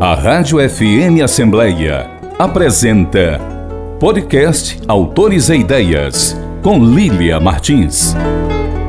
[0.00, 3.40] A Rádio FM Assembleia apresenta
[3.98, 8.14] Podcast Autores e Ideias, com Lília Martins.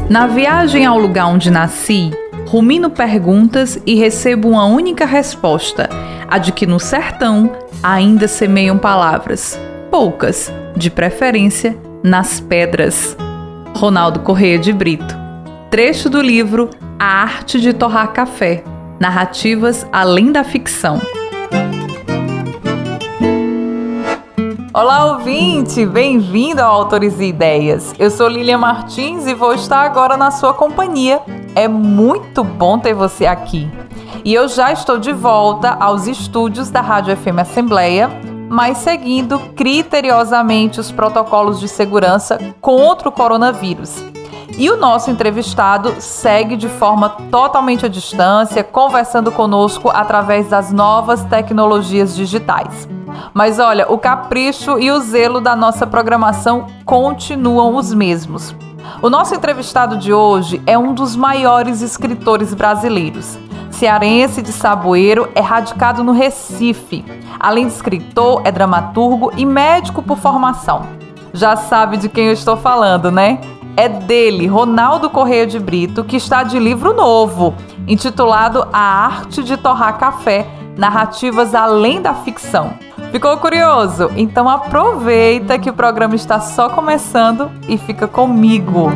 [0.08, 2.12] Na viagem ao lugar onde nasci,
[2.46, 5.90] rumino perguntas e recebo uma única resposta:
[6.29, 13.17] a de que no sertão ainda semeiam palavras, poucas, de preferência nas pedras.
[13.76, 15.17] Ronaldo Correia de Brito.
[15.71, 18.63] Trecho do livro A Arte de Torrar Café.
[19.00, 20.99] Narrativas além da ficção.
[24.73, 25.85] Olá, ouvinte!
[25.85, 27.93] Bem-vindo ao Autores e Ideias.
[27.98, 31.21] Eu sou Lilian Martins e vou estar agora na sua companhia.
[31.55, 33.71] É muito bom ter você aqui.
[34.26, 38.09] E eu já estou de volta aos estúdios da Rádio FM Assembleia,
[38.49, 44.04] mas seguindo criteriosamente os protocolos de segurança contra o coronavírus.
[44.59, 51.23] E o nosso entrevistado segue de forma totalmente à distância, conversando conosco através das novas
[51.23, 52.85] tecnologias digitais.
[53.34, 58.54] Mas olha, o capricho e o zelo da nossa programação continuam os mesmos.
[59.01, 63.40] O nosso entrevistado de hoje é um dos maiores escritores brasileiros.
[63.71, 67.06] Cearense de Saboeiro, é radicado no Recife.
[67.40, 70.82] Além de escritor, é dramaturgo e médico por formação.
[71.34, 73.40] Já sabe de quem eu estou falando, né?
[73.80, 77.56] É dele, Ronaldo Correia de Brito, que está de livro novo,
[77.88, 82.74] intitulado A Arte de Torrar Café Narrativas Além da Ficção.
[83.10, 84.12] Ficou curioso?
[84.18, 88.92] Então aproveita que o programa está só começando e fica comigo.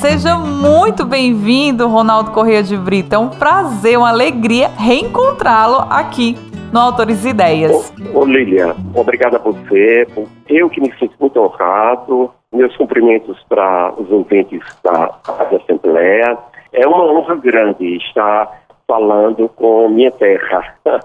[0.00, 3.14] Seja muito bem-vindo, Ronaldo Correia de Brito.
[3.14, 6.36] É um prazer, uma alegria reencontrá-lo aqui
[6.72, 7.92] no Autores Ideias.
[8.14, 10.08] Ô, ô Lilian, obrigado a você.
[10.48, 12.30] Eu que me sinto muito honrado.
[12.52, 16.36] Meus cumprimentos para os ouvintes da Rádio Assembleia.
[16.72, 20.74] É uma honra grande estar falando com minha terra,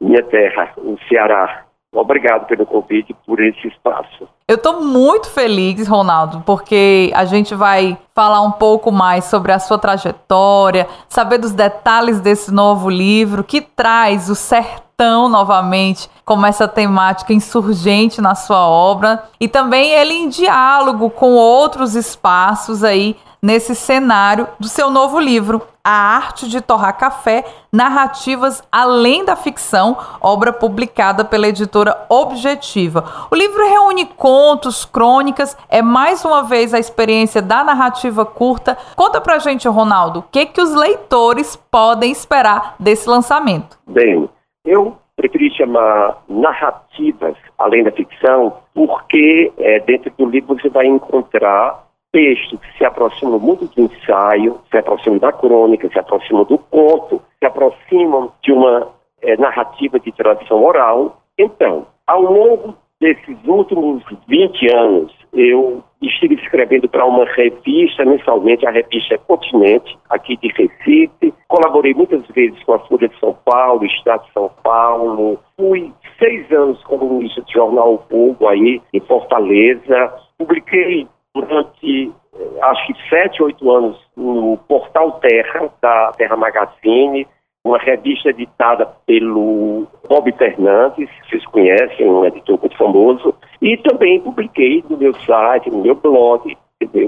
[0.00, 1.64] minha terra, o Ceará.
[1.92, 4.28] Obrigado pelo convite, por esse espaço.
[4.46, 9.58] Eu estou muito feliz, Ronaldo, porque a gente vai falar um pouco mais sobre a
[9.58, 16.66] sua trajetória, saber dos detalhes desse novo livro que traz o sertão novamente como essa
[16.66, 23.76] temática insurgente na sua obra e também ele em diálogo com outros espaços aí nesse
[23.76, 30.52] cenário do seu novo livro, A Arte de Torrar Café: Narrativas Além da Ficção, obra
[30.52, 33.28] publicada pela editora Objetiva.
[33.30, 38.76] O livro reúne contos, crônicas, é mais uma vez a experiência da narrativa curta.
[38.96, 43.78] Conta pra gente, Ronaldo, o que que os leitores podem esperar desse lançamento?
[43.86, 44.28] Bem,
[44.68, 51.88] eu preferi chamar narrativas além da ficção, porque é, dentro do livro você vai encontrar
[52.12, 57.20] texto que se aproxima muito do ensaio, se aproxima da crônica, se aproxima do conto,
[57.38, 58.88] se aproximam de uma
[59.22, 61.20] é, narrativa de tradição oral.
[61.38, 68.70] Então, ao longo desses últimos 20 anos, eu estive escrevendo para uma revista mensalmente, a
[68.70, 71.34] revista Continente, aqui de Recife.
[71.48, 75.38] Colaborei muitas vezes com a Folha de São Paulo, Estado de São Paulo.
[75.56, 80.14] Fui seis anos colunista de jornal o Povo aí, em Fortaleza.
[80.38, 87.26] Publiquei durante eh, acho que sete, oito anos no Portal Terra, da Terra Magazine,
[87.64, 94.84] uma revista editada pelo Bob Fernandes, vocês conhecem, um editor muito famoso, e também publiquei
[94.88, 96.56] no meu site, no meu blog,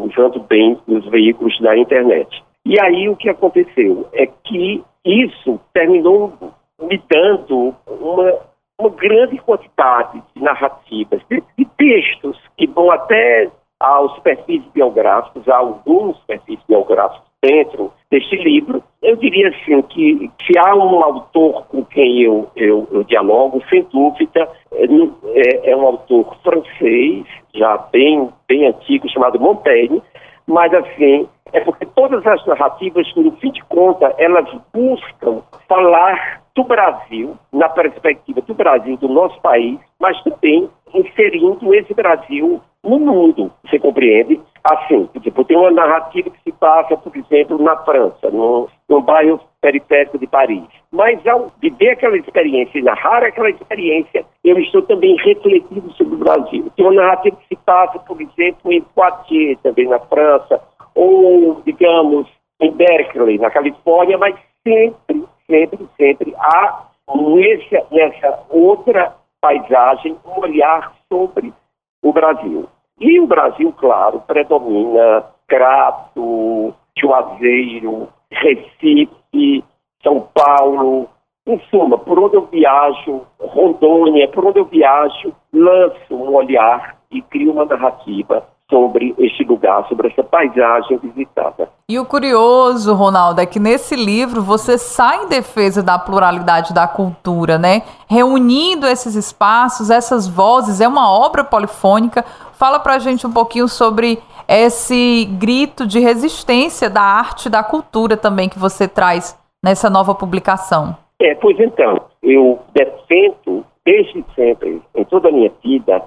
[0.02, 2.42] usando bem nos veículos da internet.
[2.64, 6.32] E aí o que aconteceu é que isso terminou
[6.80, 8.34] me dando uma,
[8.78, 15.56] uma grande quantidade de narrativas, de, de textos que vão até aos perfis biográficos, a
[15.56, 18.82] alguns perfis biográficos dentro deste livro.
[19.02, 23.82] Eu diria assim que se há um autor com quem eu, eu, eu dialogo, sem
[23.84, 27.24] dúvida, é, é, é, um autor francês,
[27.54, 30.02] já bem, bem antigo, chamado Montaigne,
[30.46, 36.64] mas assim, é porque todas as narrativas, no fim de contas, elas buscam falar do
[36.64, 43.52] Brasil, na perspectiva do Brasil, do nosso país, mas também inserindo esse Brasil no mundo,
[43.64, 44.40] você compreende?
[44.64, 49.40] Assim, tipo, tem uma narrativa que se passa, por exemplo, na França, no, no bairro
[49.60, 50.64] periférico de Paris.
[50.90, 56.18] Mas ao viver aquela experiência e narrar aquela experiência, eu estou também refletindo sobre o
[56.18, 56.70] Brasil.
[56.76, 60.60] Tem uma narrativa que se passa, por exemplo, em Poitiers, também na França,
[60.94, 62.26] ou, digamos,
[62.60, 64.34] em Berkeley, na Califórnia, mas
[64.66, 71.52] sempre, sempre, sempre há nessa, nessa outra paisagem um olhar sobre
[72.02, 72.68] o Brasil.
[72.98, 79.64] E o Brasil, claro, predomina Crato, Juazeiro, Recife,
[80.02, 81.08] São Paulo,
[81.46, 87.22] em suma, por onde eu viajo, Rondônia, por onde eu viajo, lanço um olhar e
[87.22, 91.68] crio uma narrativa sobre este lugar, sobre essa paisagem visitada.
[91.88, 96.88] E o curioso, Ronaldo, é que nesse livro você sai em defesa da pluralidade da
[96.88, 97.82] cultura, né?
[98.08, 102.24] Reunindo esses espaços, essas vozes, é uma obra polifônica.
[102.52, 104.18] Fala pra gente um pouquinho sobre
[104.48, 110.14] esse grito de resistência da arte e da cultura também que você traz nessa nova
[110.14, 110.96] publicação.
[111.20, 116.02] É, pois então, eu defendo desde sempre, em toda a minha vida,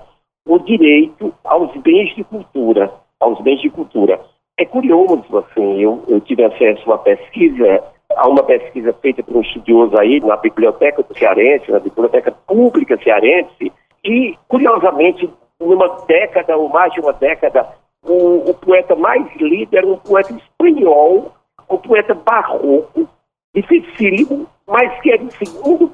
[0.45, 4.19] o direito aos bens de cultura, aos bens de cultura.
[4.57, 7.83] É curioso, assim, eu, eu tive acesso a uma pesquisa,
[8.15, 13.71] a uma pesquisa feita por um estudioso aí na Biblioteca Cearense, na Biblioteca Pública Cearense,
[14.03, 15.29] e, curiosamente,
[15.59, 17.67] numa década ou mais de uma década,
[18.03, 21.31] o, o poeta mais lido era um poeta espanhol,
[21.69, 23.07] um poeta barroco,
[23.55, 25.91] dificílimo, mas que era o segundo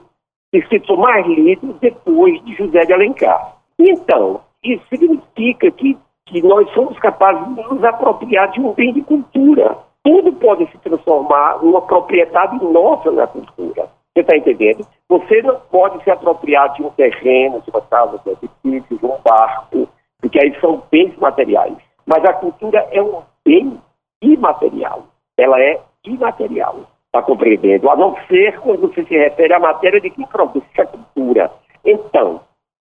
[0.51, 3.58] escritor mais lido depois de José de Alencar.
[3.79, 9.01] Então, isso significa que, que nós somos capazes de nos apropriar de um bem de
[9.01, 9.77] cultura.
[10.03, 13.87] Tudo pode se transformar numa propriedade nossa na cultura.
[14.13, 14.85] Você está entendendo?
[15.07, 19.05] Você não pode se apropriar de um terreno, de uma casa, de um edifício, de
[19.05, 19.87] um barco,
[20.19, 21.77] porque aí são bens materiais.
[22.05, 23.79] Mas a cultura é um bem
[24.21, 25.05] imaterial.
[25.37, 26.81] Ela é imaterial.
[27.05, 27.89] Está compreendendo?
[27.89, 31.51] A não ser quando você se refere à matéria de que produz a cultura.
[31.85, 32.41] Então,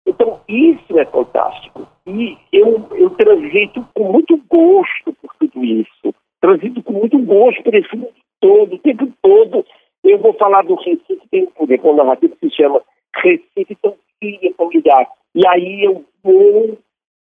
[0.07, 1.87] então, isso é fantástico.
[2.07, 6.15] E eu, eu transito com muito gosto por tudo isso.
[6.41, 9.65] Transito com muito gosto por esse mundo todo, o tempo todo.
[10.03, 12.83] Eu vou falar do Recife, tem poder com narrativa que se chama
[13.17, 15.07] Recife tão filha familiar.
[15.35, 16.79] E aí eu vou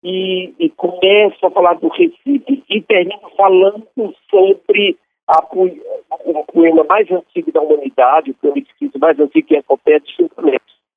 [0.03, 3.87] e, e, começo a falar do Recife e termino falando
[4.29, 4.97] sobre
[5.27, 10.13] a, o poema mais antigo da humanidade, o poema escrito mais antigo que é Copete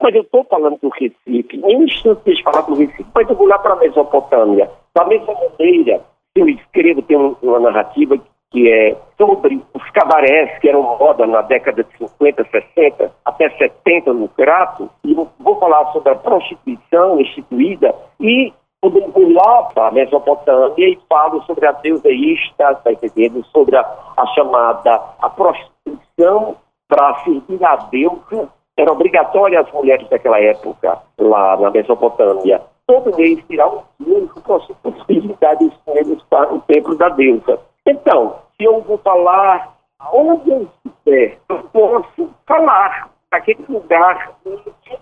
[0.07, 3.35] Mas eu estou falando do Recife, em um instante deixa falar do Recife, mas eu
[3.35, 4.71] vou lá para a Mesopotâmia.
[4.95, 6.01] Da mesma maneira
[6.37, 8.17] eu escrevo, tem uma narrativa
[8.53, 14.13] que é sobre os cabarés que eram moda na década de 50, 60, até 70
[14.13, 18.53] no Crato, e vou falar sobre a prostituição instituída e
[18.85, 23.45] eu vou lá para a Mesopotâmia e falo sobre a deusa Ista, tá entendendo?
[23.47, 23.81] Sobre a,
[24.17, 26.55] a chamada a prostituição
[26.87, 33.43] para servir a deusa era obrigatório as mulheres daquela época, lá na Mesopotâmia, todo mês
[33.49, 37.59] tirar um dia com possibilidades com eles para o templo da deusa.
[37.87, 39.75] Então, se eu vou falar
[40.13, 44.33] onde eu estiver, eu posso falar daquele lugar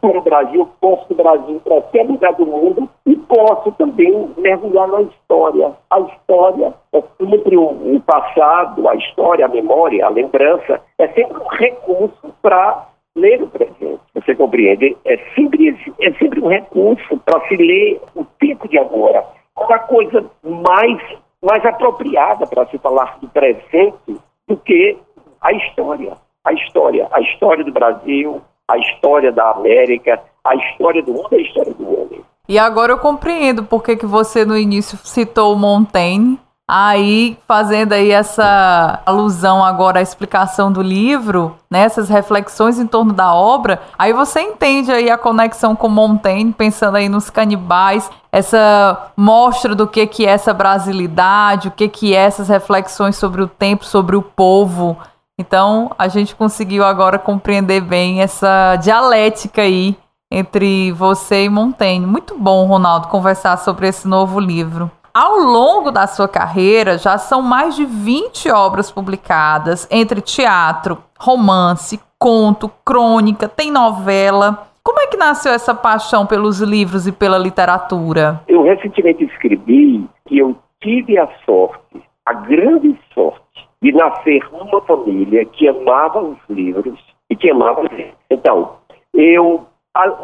[0.02, 5.02] no Brasil, posso do Brasil, para qualquer lugar do mundo, e posso também mergulhar na
[5.02, 5.72] história.
[5.90, 11.36] A história é sempre o, o passado, a história, a memória, a lembrança, é sempre
[11.36, 14.00] um recurso para ler o presente.
[14.14, 14.96] Você compreende?
[15.04, 19.24] É sempre, é sempre um recurso para se ler o tempo de agora.
[19.56, 21.00] Uma coisa mais,
[21.42, 24.96] mais apropriada para se falar do presente do que
[25.40, 26.16] a história.
[26.44, 27.08] A história.
[27.12, 31.84] A história do Brasil, a história da América, a história do mundo, a história do
[31.84, 32.20] homem.
[32.48, 39.02] E agora eu compreendo porque que você no início citou Montaigne Aí, fazendo aí essa
[39.04, 44.40] alusão agora à explicação do livro, né, essas reflexões em torno da obra, aí você
[44.40, 50.24] entende aí a conexão com Montaigne, pensando aí nos canibais, essa mostra do que que
[50.24, 54.96] é essa brasilidade, o que que é essas reflexões sobre o tempo, sobre o povo.
[55.38, 59.98] Então, a gente conseguiu agora compreender bem essa dialética aí
[60.30, 62.06] entre você e Montaigne.
[62.06, 64.90] Muito bom, Ronaldo, conversar sobre esse novo livro.
[65.16, 72.00] Ao longo da sua carreira, já são mais de 20 obras publicadas, entre teatro, romance,
[72.18, 74.66] conto, crônica, tem novela.
[74.82, 78.40] Como é que nasceu essa paixão pelos livros e pela literatura?
[78.48, 85.44] Eu recentemente escrevi que eu tive a sorte, a grande sorte, de nascer numa família
[85.44, 86.98] que amava os livros
[87.30, 87.88] e que amava.
[88.28, 88.78] Então,
[89.14, 89.64] eu,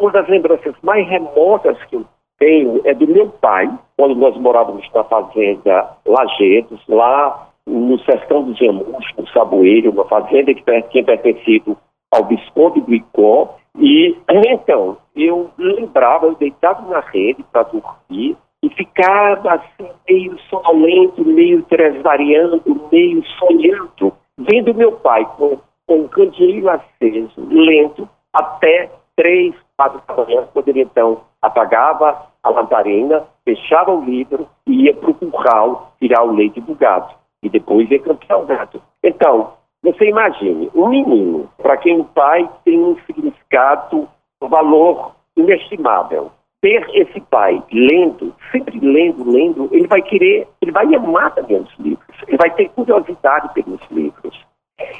[0.01, 2.05] uma das lembranças mais remotas que eu
[2.41, 8.57] tenho é do meu pai, quando nós morávamos na fazenda Lajedos, lá no sertão dos
[8.57, 11.77] Jamus, no Saboeiro, uma fazenda que tinha pertencido
[12.11, 13.55] ao Visconde do Icó.
[13.77, 14.17] E
[14.49, 21.61] então, eu lembrava, eu deitava na rede para dormir e ficava assim, meio sonolento, meio
[21.63, 30.01] tresvariando, meio sonhando, vendo meu pai com, com um candeeiro aceso, lento, até três, quatro
[30.07, 35.13] da manhã, quando ele então apagava a lamparina, fechava o livro e ia para o
[35.13, 37.15] curral tirar o leite do gato.
[37.43, 38.81] E depois ia campear o gato.
[39.03, 44.07] Então, Você imagine, um menino, para quem o pai tem um significado,
[44.39, 46.31] um valor inestimável.
[46.61, 51.79] Ter esse pai lendo, sempre lendo, lendo, ele vai querer, ele vai amar também os
[51.79, 54.45] livros, ele vai ter curiosidade pelos livros,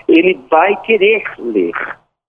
[0.08, 1.74] ele vai querer ler.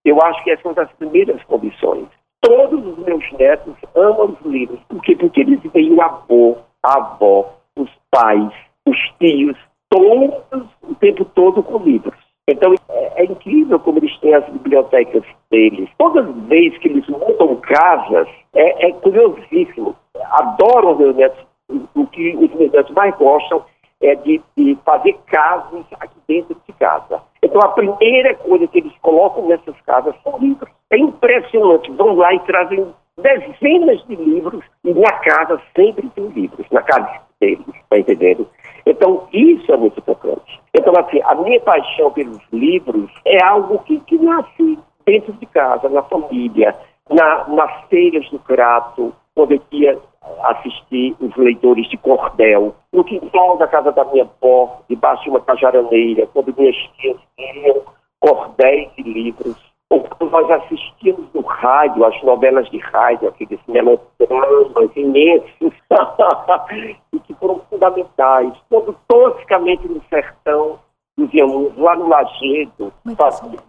[0.04, 2.06] Eu acho que essas são as primeiras condições.
[2.42, 4.80] Todos os meus netos amam os livros.
[4.88, 5.16] Por quê?
[5.16, 8.52] Porque eles veem o avô, a avó, os pais,
[8.86, 9.56] os tios,
[9.88, 12.14] todos o tempo todo com livros.
[12.48, 15.88] Então é, é, incrível como eles têm as bibliotecas deles.
[15.96, 19.94] Todas as vezes que eles montam casas, é, é curiosíssimo.
[20.32, 21.46] Adoram os meus netos.
[21.94, 23.64] O que os meus netos mais gostam
[24.02, 27.22] é de, de fazer casas aqui dentro de casa.
[27.52, 30.70] Então a primeira coisa que eles colocam nessas casas são livros.
[30.90, 31.92] É impressionante.
[31.92, 32.86] Vão lá e trazem
[33.18, 38.48] dezenas de livros e na casa sempre tem livros, na casa deles, está entendendo?
[38.86, 40.60] Então, isso é muito importante.
[40.72, 45.90] Então, assim, a minha paixão pelos livros é algo que, que nasce dentro de casa,
[45.90, 46.74] na família,
[47.10, 49.98] na, nas feiras do Crato, quando eu ia
[50.44, 55.40] assistir os leitores de cordel, no quintal da casa da minha avó, debaixo de uma
[55.40, 57.82] cajaraneira, quando minhas tias liam
[58.20, 59.56] cordéis e livros,
[59.90, 65.72] ou quando nós assistíamos no rádio, as novelas de rádio, aqueles melodramas imensos,
[67.12, 68.52] e que foram fundamentais.
[68.70, 70.78] Quando toscamente no sertão,
[71.18, 73.60] dizíamos lá no Lagedo, fazíamos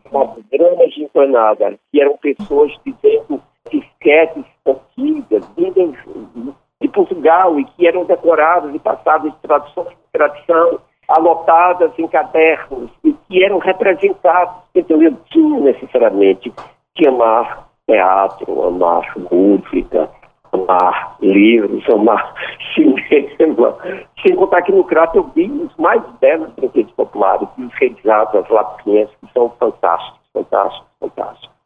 [0.52, 3.42] dramas de empanada, que eram pessoas dizendo
[3.72, 5.96] disquetes antigas, vindas
[6.82, 12.90] de Portugal, e que eram decoradas e passadas de tradução em tradição, anotadas em cadernos
[13.04, 14.56] e que eram representados.
[14.76, 16.52] Então eu tinha necessariamente
[16.96, 20.10] que amar teatro, amar música,
[20.52, 22.34] amar livros, amar
[22.74, 23.78] cinema.
[24.26, 28.50] Sem contar que no Crato eu vi os mais belos brinquedos populares, os realizados, as
[28.50, 30.93] lapinhas, que são fantásticos, fantásticos.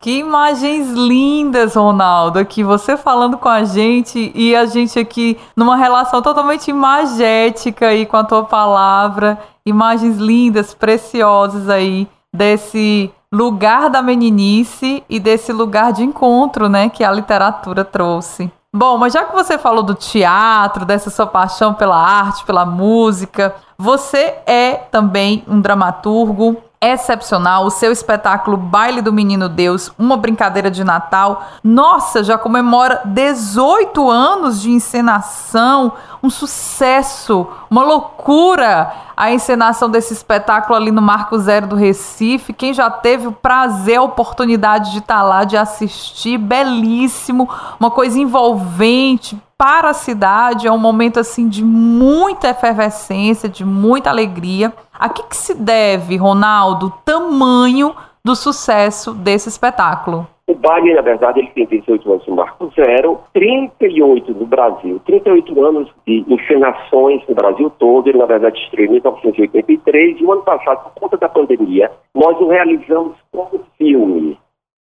[0.07, 5.75] Que imagens lindas, Ronaldo, aqui você falando com a gente e a gente aqui numa
[5.75, 9.37] relação totalmente imagética aí com a tua palavra.
[9.65, 17.03] Imagens lindas, preciosas aí desse lugar da meninice e desse lugar de encontro, né, que
[17.03, 18.49] a literatura trouxe.
[18.73, 23.53] Bom, mas já que você falou do teatro, dessa sua paixão pela arte, pela música,
[23.77, 27.65] você é também um dramaturgo, excepcional.
[27.65, 34.09] O seu espetáculo Baile do Menino Deus, uma brincadeira de Natal, nossa, já comemora 18
[34.09, 35.93] anos de encenação,
[36.27, 42.53] um sucesso, uma loucura a encenação desse espetáculo ali no Marco Zero do Recife.
[42.53, 48.19] Quem já teve o prazer, a oportunidade de estar lá, de assistir, belíssimo, uma coisa
[48.19, 54.71] envolvente, para a cidade, é um momento assim de muita efervescência, de muita alegria.
[54.93, 60.27] A que, que se deve, Ronaldo, o tamanho do sucesso desse espetáculo?
[60.49, 65.65] O baile, na verdade, ele tem 18 anos no Marco Zero, 38 no Brasil, 38
[65.65, 68.07] anos de encenações no Brasil todo.
[68.07, 72.39] Ele, na verdade, estreou em 1983 e o ano passado, por conta da pandemia, nós
[72.39, 74.39] o realizamos como filme.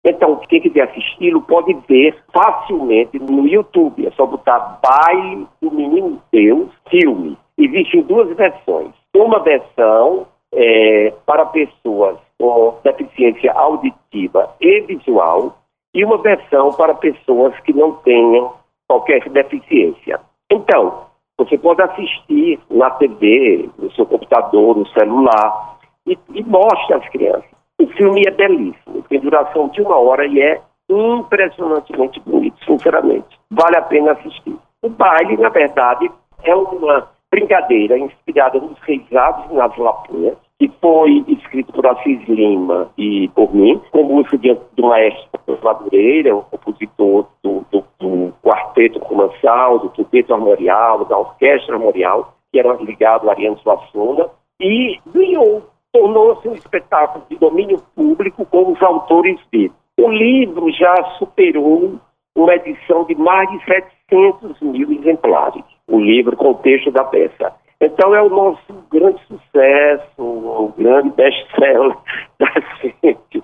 [0.05, 4.08] Então, quem quiser assisti-lo pode ver facilmente no YouTube.
[4.08, 7.38] É só botar Baile do Menino Deus, filme.
[7.58, 8.91] Existem duas versões.
[9.13, 15.58] Uma versão é, para pessoas com deficiência auditiva e visual
[15.94, 18.54] e uma versão para pessoas que não tenham
[18.90, 20.20] qualquer deficiência.
[20.52, 21.06] Então,
[21.38, 27.52] você pode assistir na TV, no seu computador, no celular e, e mostra às crianças.
[27.80, 33.40] O filme é belíssimo, tem duração de uma hora e é impressionantemente bonito, sinceramente.
[33.52, 34.56] Vale a pena assistir.
[34.82, 36.10] O baile, na verdade,
[36.44, 42.91] é uma brincadeira inspirada nos reisados e nas lapinhas, que foi escrito por Assis Lima
[42.96, 45.27] e por mim, com música de, do maestro
[45.63, 52.60] Madureira, o compositor do, do, do Quarteto Comansal, do Quinteto Armorial, da Orquestra Armorial, que
[52.60, 54.30] era ligado a Ariano Suassuna,
[54.62, 59.74] e ganhou tornou-se um espetáculo de domínio público com os autores dele.
[60.00, 61.96] O livro já superou
[62.36, 67.51] uma edição de mais de 700 mil exemplares, o livro com o texto da peça.
[67.82, 71.98] Então é o nosso grande sucesso, o grande best-seller
[72.40, 73.44] da gente.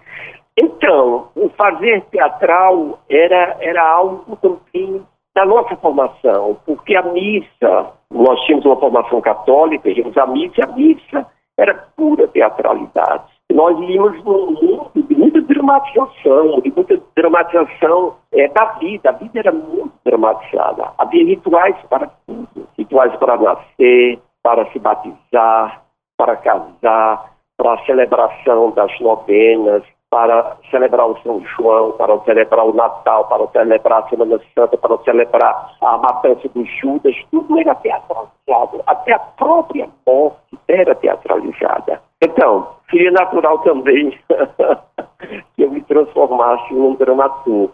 [0.60, 5.04] Então, o fazer teatral era, era algo também
[5.36, 10.68] da nossa formação, porque a missa, nós tínhamos uma formação católica, íamos missa, e a
[10.68, 11.28] missa
[11.58, 13.38] era pura teatralidade.
[13.52, 19.10] Nós íamos num mundo de muita dramatização, de muita dramatização é, da vida.
[19.10, 20.92] A vida era muito dramatizada.
[20.98, 22.68] Havia rituais para tudo.
[22.78, 25.84] Rituais para nascer, para se batizar,
[26.16, 32.74] para casar, para a celebração das novenas, para celebrar o São João, para celebrar o
[32.74, 38.82] Natal, para celebrar a Semana Santa, para celebrar a matança dos Judas, tudo era teatralizado,
[38.88, 42.02] até a própria morte era teatralizada.
[42.24, 44.18] Então, seria natural também
[45.58, 47.74] que eu me transformasse num dramaturgo.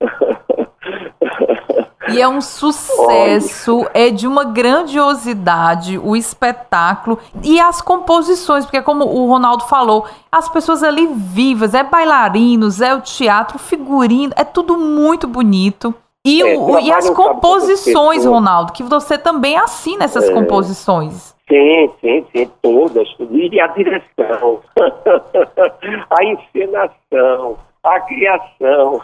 [2.08, 3.90] E é um sucesso, Olha.
[3.94, 10.48] é de uma grandiosidade o espetáculo e as composições, porque como o Ronaldo falou, as
[10.48, 15.94] pessoas ali vivas, é bailarinos, é o teatro, figurino, é tudo muito bonito.
[16.24, 20.32] E, é, o, e as composições, Ronaldo, que você também assina essas é.
[20.32, 21.34] composições.
[21.48, 23.08] Sim, sim, sim, todas.
[23.30, 24.60] E a direção,
[26.10, 29.00] a encenação, a criação,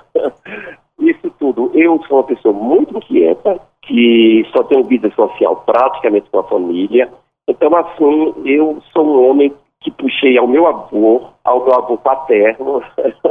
[0.99, 1.71] isso tudo.
[1.75, 7.13] Eu sou uma pessoa muito inquieta, que só tenho vida social praticamente com a família.
[7.49, 12.83] Então, assim, eu sou um homem que puxei ao meu avô, ao meu avô paterno,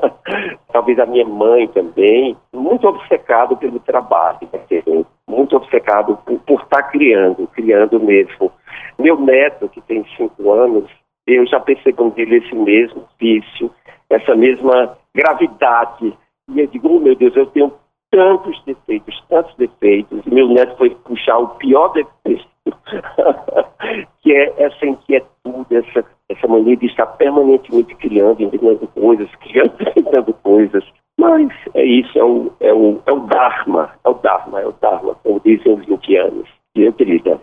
[0.72, 4.40] talvez a minha mãe também, muito obcecado pelo trabalho,
[5.28, 8.52] muito obcecado por, por estar criando, criando mesmo.
[9.00, 10.90] Meu neto, que tem cinco anos,
[11.26, 13.72] eu já percebo nele esse mesmo vício,
[14.10, 16.14] essa mesma gravidade
[16.54, 17.74] e eu digo, oh, meu Deus, eu tenho
[18.12, 20.22] tantos defeitos, tantos defeitos.
[20.26, 22.48] E meu neto foi puxar o pior defeito,
[24.22, 30.34] que é essa inquietude, essa, essa mania de estar permanentemente criando, inventando coisas, criando, inventando
[30.44, 30.84] coisas.
[31.20, 34.74] Mas é isso, é o, é, o, é o Dharma, é o Dharma, é o
[34.74, 36.50] Dharma, como dizem os 20 anos.
[36.76, 37.40] E eu querida,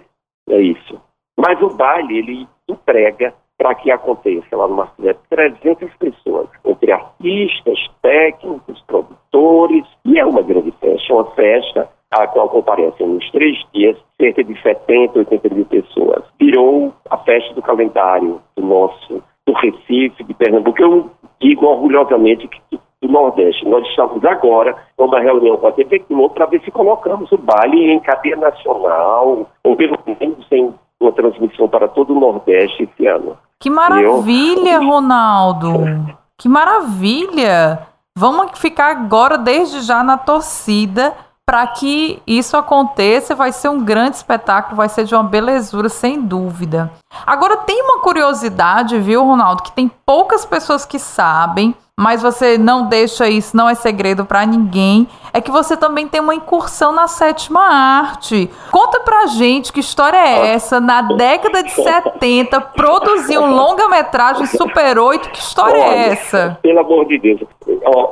[0.51, 1.01] é isso.
[1.39, 7.79] Mas o baile, ele emprega para que aconteça lá no Marcelo 300 pessoas, entre artistas,
[8.01, 13.97] técnicos, produtores, e é uma grande festa, uma festa a qual comparecem nos três dias
[14.17, 16.25] cerca de 70, 80 mil pessoas.
[16.41, 20.81] Virou a festa do calendário do nosso, do Recife, de Pernambuco.
[20.81, 21.11] Eu
[21.41, 23.65] digo orgulhosamente que do Nordeste.
[23.69, 27.93] Nós estamos agora numa reunião com a TV Globo para ver se colocamos o baile
[27.93, 33.37] em cadeia nacional, ou pelo menos em uma transmissão para todo o Nordeste esse ano.
[33.61, 34.85] Que maravilha, eu...
[34.89, 36.17] Ronaldo!
[36.37, 37.87] Que maravilha!
[38.17, 41.15] Vamos ficar agora, desde já, na torcida
[41.49, 43.35] para que isso aconteça.
[43.35, 46.93] Vai ser um grande espetáculo, vai ser de uma belezura, sem dúvida.
[47.27, 52.87] Agora, tem uma curiosidade, viu, Ronaldo, que tem poucas pessoas que sabem mas você não
[52.87, 57.09] deixa isso, não é segredo para ninguém, é que você também tem uma incursão na
[57.09, 58.49] sétima arte.
[58.71, 64.97] Conta pra gente que história é essa, na década de 70, produzir um longa-metragem Super
[64.97, 66.59] 8, que história é Olha, é essa?
[66.63, 67.41] Pelo amor de Deus,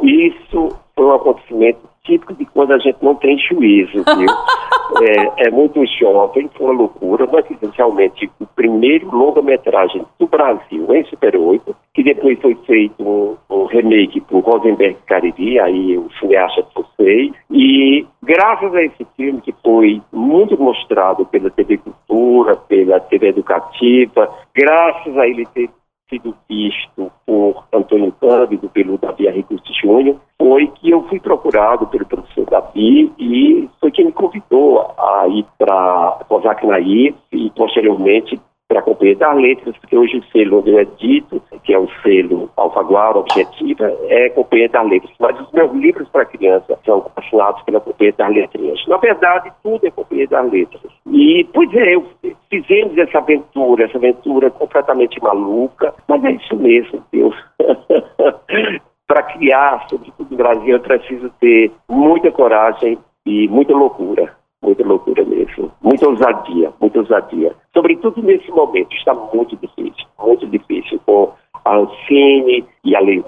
[0.03, 4.29] isso foi um acontecimento típico de quando a gente não tem juízo, viu?
[5.03, 11.05] é, é, muito jovem, foi uma loucura, mas essencialmente o primeiro longa-metragem do Brasil em
[11.05, 16.65] Super 8, que depois foi feito um, um remake por Rosenberg Cariri, aí o cineasta
[16.97, 23.29] fez, e graças a esse filme que foi muito mostrado pela TV Cultura, pela TV
[23.29, 25.69] Educativa, graças a ele ter
[26.09, 32.07] sido visto por Antônio Cândido, pelo Davi Arrigusti Júnior, foi que eu fui procurado pelo
[32.07, 38.81] professor Davi e foi quem me convidou a ir para Cosac Naif e posteriormente para
[38.81, 43.19] a Companhia das Letras, porque hoje o selo eu edito, que é o selo Alfaguara
[43.19, 45.13] Objetiva, é Companhia das Letras.
[45.21, 48.87] Mas os meus livros para criança são assinados pela Companhia das Letrinhas.
[48.89, 50.93] Na verdade, tudo é Companhia das Letras.
[51.07, 52.05] E, pois é, eu,
[52.51, 57.37] fizemos essa aventura, essa aventura completamente maluca, mas é isso mesmo, Deus.
[59.07, 65.25] para criar, sobretudo no Brasil, é preciso ter muita coragem e muita loucura muita loucura
[65.25, 67.55] mesmo, muita ousadia, muita ousadia.
[67.73, 71.33] Sobretudo nesse momento, está muito difícil, muito difícil, com
[71.65, 73.23] a Ancine e a Lei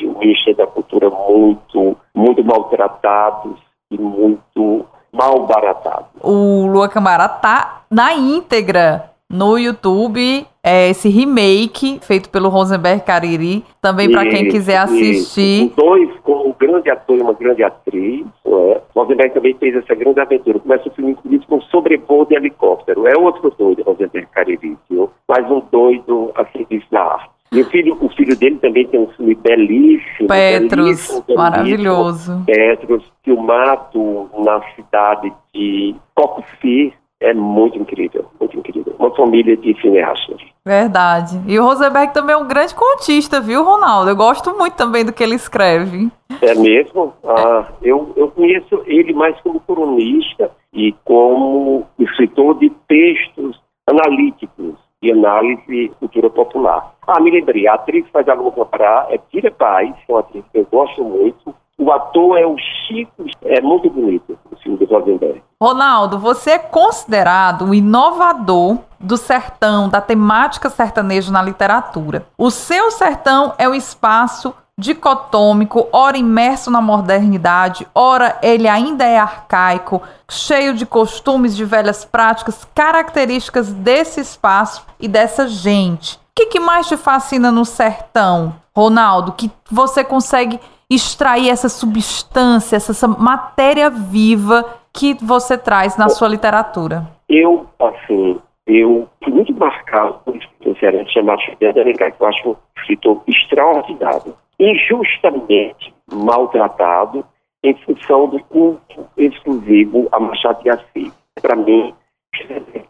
[0.00, 3.58] e o Ministério da Cultura muito, muito maltratados
[3.90, 6.08] e muito mal baratados.
[6.22, 13.64] O Lua Camará tá na íntegra no YouTube é, esse remake feito pelo Rosenberg Cariri,
[13.80, 15.66] também para quem quiser assistir.
[15.66, 15.76] Isso.
[15.76, 18.26] Dois com um grande ator e uma grande atriz.
[18.46, 18.80] É.
[18.94, 20.58] Rosenberg também fez essa grande aventura.
[20.58, 23.06] Começa o filme inclusive com sobrevoo de helicóptero.
[23.06, 25.10] É outro doido, Rosenberg Cariri, viu?
[25.28, 27.30] mais um doido assim da arte.
[27.50, 30.28] E o filho, o filho dele também tem um filme belíssimo.
[30.28, 32.42] Petros, belíssimo, belíssimo, maravilhoso.
[32.44, 38.94] Petros, filmado na cidade de Cocofi, é muito incrível, muito incrível.
[38.98, 40.40] Uma família de cineastas.
[40.64, 41.40] Verdade.
[41.46, 44.10] E o Rosenberg também é um grande contista, viu, Ronaldo?
[44.10, 46.10] Eu gosto muito também do que ele escreve.
[46.40, 47.12] É mesmo?
[47.24, 55.10] Ah, eu, eu conheço ele mais como cronista e como escritor de textos analíticos e
[55.10, 56.94] análise cultura popular.
[57.06, 60.14] Ah, me lembrei, a atriz que faz a Lua Pará é Tira Paz, que é
[60.14, 61.54] uma atriz que eu gosto muito.
[61.78, 65.40] O ator é o Chico, é muito bonito, o filme do Rosenberg.
[65.62, 72.26] Ronaldo, você é considerado um inovador do sertão, da temática sertaneja na literatura.
[72.36, 79.18] O seu sertão é o espaço dicotômico, ora imerso na modernidade, ora ele ainda é
[79.18, 86.16] arcaico, cheio de costumes, de velhas práticas, características desse espaço e dessa gente.
[86.16, 89.32] O que, que mais te fascina no sertão, Ronaldo?
[89.32, 97.06] Que você consegue extrair essa substância, essa matéria viva que você traz na sua literatura?
[97.28, 102.50] Eu, assim, eu fui muito marcado por um escritor chamado Fidel Alencar, que eu acho
[102.50, 107.24] um escritor extraordinário injustamente maltratado
[107.62, 111.12] em função do culto exclusivo a Machado de Assis.
[111.40, 111.94] Para mim,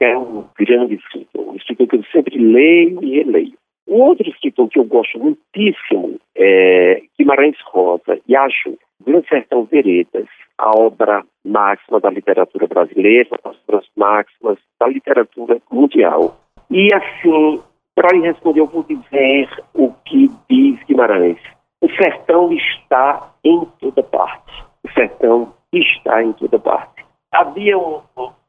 [0.00, 3.54] é um grande escritor, um escritor que eu sempre leio e releio.
[3.88, 10.26] Um outro escritor que eu gosto muitíssimo é Guimarães Rosa, e acho Grande Sertão Veredas,
[10.58, 16.36] a obra máxima da literatura brasileira, as obras máximas da literatura mundial.
[16.70, 17.62] E assim,
[17.94, 21.38] para lhe responder, eu vou dizer o que diz Guimarães.
[21.80, 24.64] O sertão está em toda parte.
[24.84, 27.04] O sertão está em toda parte.
[27.32, 28.00] Havia um,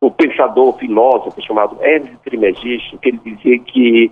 [0.02, 4.12] um, pensador, filósofo chamado Hermes Trismegisto, que ele dizia que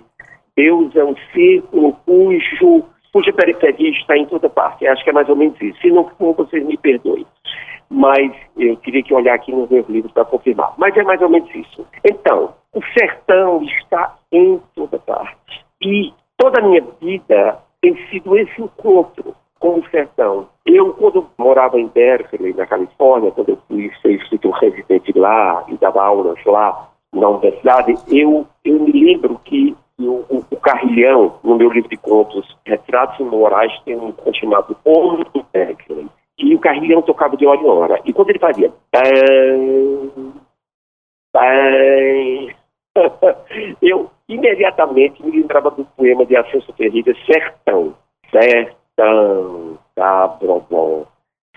[0.58, 4.88] Deus é um círculo cujo, cuja periferia está em toda parte.
[4.88, 5.80] Acho que é mais ou menos isso.
[5.80, 7.24] Se não for, vocês me perdoem.
[7.88, 10.74] Mas eu queria que olhar aqui nos meus livros para confirmar.
[10.76, 11.86] Mas é mais ou menos isso.
[12.04, 15.64] Então, o sertão está em toda parte.
[15.80, 20.48] E toda a minha vida tem sido esse encontro com o sertão.
[20.66, 25.76] Eu, quando morava em Berkeley, na Califórnia, quando eu fui ser escritor residente lá e
[25.76, 31.56] dava aulas lá na universidade, eu, eu me lembro que o, o, o Carrilhão, no
[31.56, 34.14] meu livro de contos, Retratos Morais, tem um
[34.84, 36.08] Homem do Berkeley.
[36.38, 38.00] E o Carrilhão tocava de hora em hora.
[38.04, 38.72] E quando ele fazia...
[41.32, 42.48] Bam,
[43.82, 47.94] eu imediatamente me lembrava do poema de Afonso Ferreira, Sertão.
[48.30, 51.06] Sertão, Cabrobom,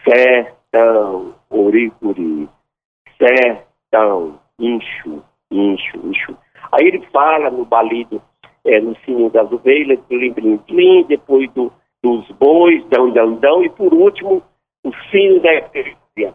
[0.03, 2.49] Sertão, Oricuri,
[3.17, 6.37] Sertão, Incho, Incho, Incho.
[6.71, 8.21] Aí ele fala no balido,
[8.65, 11.71] é, no sininho das ovelhas, plim, plim, plim, depois do,
[12.03, 14.41] dos bois, dão, dão, dão, e por último,
[14.83, 16.33] o sino da epilepsia.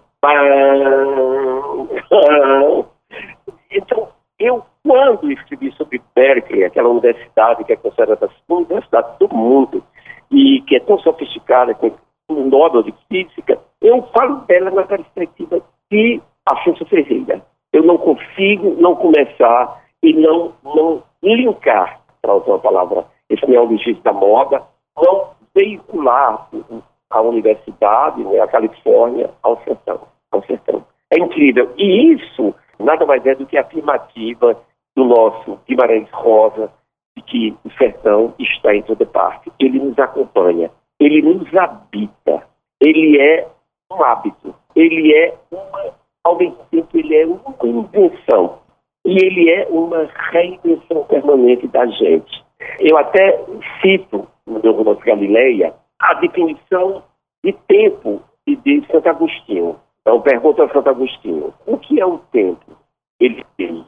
[3.71, 4.09] Então,
[4.39, 9.83] eu, quando escrevi sobre Berkeley, aquela universidade que é considerada a universidade do mundo
[10.31, 11.93] e que é tão sofisticada com
[12.29, 17.43] o Nobel de Física, eu falo dela na perspectiva de Afonso Ferreira.
[17.73, 24.03] Eu não consigo não começar e não, não linkar, para usar uma palavra, esse neologismo
[24.03, 24.63] da moda,
[25.01, 26.49] não veicular
[27.11, 30.01] a universidade, né, a Califórnia, ao sertão,
[30.33, 30.85] ao sertão.
[31.13, 31.73] É incrível.
[31.77, 34.61] E isso nada mais é do que a afirmativa
[34.97, 36.71] do nosso Guimarães Rosa
[37.17, 39.53] de que o sertão está em toda parte.
[39.61, 42.43] Ele nos acompanha, ele nos habita,
[42.81, 43.47] ele é
[43.93, 48.66] um hábito, ele é uma, ao mesmo tempo, ele é uma invenção
[49.07, 52.45] e ele é uma reinvenção permanente da gente.
[52.81, 53.41] Eu até
[53.81, 57.05] cito no meu romance Galileia a definição
[57.45, 59.77] de tempo de Santo Agostinho.
[60.01, 62.77] Então, pergunta a Santo Agostinho: o que é o tempo?
[63.21, 63.85] Ele diz: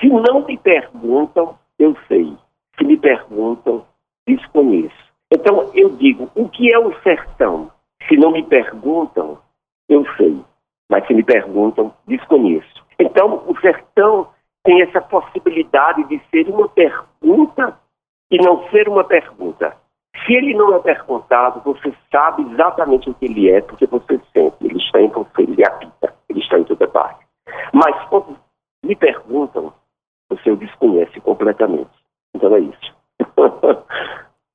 [0.00, 2.36] se não me perguntam, eu sei.
[2.76, 3.86] Se me perguntam,
[4.26, 5.12] desconheço.
[5.32, 7.70] Então, eu digo: o que é o sertão?
[8.08, 9.38] Se não me perguntam,
[9.88, 10.36] eu sei.
[10.90, 12.83] Mas se me perguntam, desconheço.
[12.98, 14.28] Então, o sertão
[14.64, 17.78] tem essa possibilidade de ser uma pergunta
[18.30, 19.76] e não ser uma pergunta.
[20.24, 24.56] Se ele não é perguntado, você sabe exatamente o que ele é, porque você sente.
[24.60, 27.24] Ele está em você, ele habita, ele está em toda parte.
[27.72, 28.36] Mas quando
[28.84, 29.72] me perguntam,
[30.30, 31.90] você o desconhece completamente.
[32.34, 32.94] Então é isso.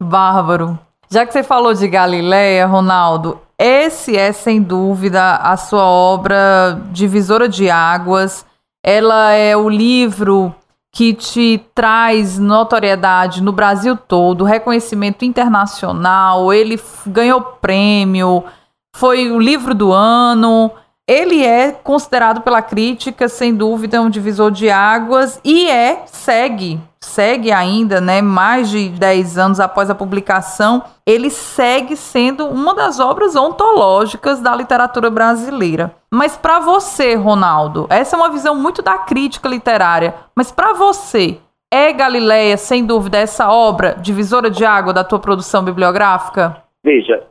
[0.01, 0.79] Bárbaro.
[1.11, 7.49] Já que você falou de Galileia, Ronaldo, esse é sem dúvida a sua obra divisora
[7.49, 8.45] de águas.
[8.81, 10.55] Ela é o livro
[10.91, 18.43] que te traz notoriedade no Brasil todo, reconhecimento internacional, ele ganhou prêmio,
[18.95, 20.71] foi o livro do ano.
[21.09, 27.51] Ele é considerado pela crítica, sem dúvida, um divisor de águas e é, segue, segue
[27.51, 33.35] ainda, né, mais de 10 anos após a publicação, ele segue sendo uma das obras
[33.35, 35.95] ontológicas da literatura brasileira.
[36.11, 41.39] Mas para você, Ronaldo, essa é uma visão muito da crítica literária, mas para você,
[41.71, 46.63] É Galileia, sem dúvida, essa obra divisora de água da tua produção bibliográfica?
[46.83, 47.23] Veja,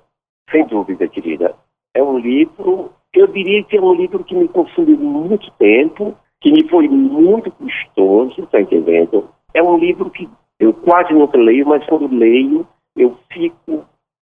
[0.51, 1.55] sem dúvida, querida.
[1.95, 6.53] É um livro, eu diria que é um livro que me consumiu muito tempo, que
[6.53, 9.29] me foi muito custoso, está entendendo?
[9.55, 10.29] É um livro que
[10.61, 12.67] eu quase nunca leio, mas quando leio,
[12.97, 13.85] eu fico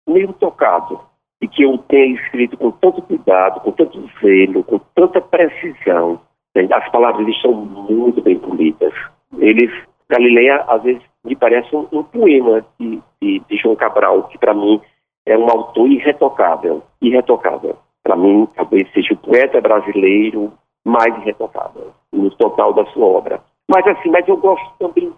[0.08, 1.00] meio tocado.
[1.42, 6.20] E que eu tenha escrito com tanto cuidado, com tanto zelo, com tanta precisão.
[6.54, 8.92] As palavras são muito bem polidas.
[9.38, 9.70] Eles,
[10.08, 14.52] Galileia, às vezes, me parece um, um poema de, de, de João Cabral, que para
[14.52, 14.80] mim
[15.24, 16.82] é um autor irretocável.
[17.00, 17.76] Irretocável.
[18.10, 20.52] Para mim, talvez seja o poeta brasileiro
[20.84, 23.40] mais irretocável no total da sua obra.
[23.70, 25.12] Mas assim, mas eu gosto também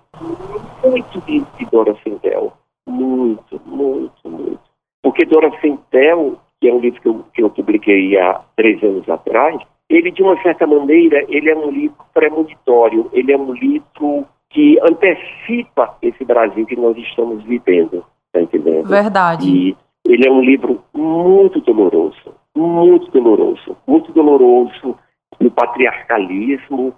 [0.84, 2.52] muito de, de Dora Sentel.
[2.86, 4.60] Muito, muito, muito.
[5.02, 9.08] Porque Dora Sentel, que é um livro que eu, que eu publiquei há três anos
[9.08, 14.26] atrás, ele, de uma certa maneira, ele é um livro premonitório, ele é um livro
[14.50, 18.86] que antecipa esse Brasil que nós estamos vivendo, tá entendendo?
[18.86, 19.48] Verdade.
[19.48, 19.76] E
[20.06, 24.96] ele é um livro muito doloroso, muito doloroso, muito doloroso
[25.40, 26.94] no patriarcalismo,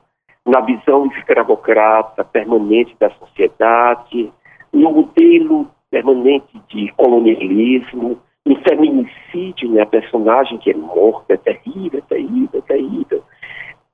[0.47, 4.33] na visão escravocrata permanente da sociedade,
[4.73, 12.01] no modelo permanente de colonialismo, no feminicídio, né, a personagem que é morta, é terrível,
[12.01, 13.23] é terrível, é terrível,